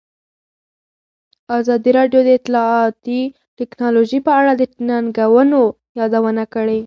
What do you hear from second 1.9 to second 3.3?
راډیو د اطلاعاتی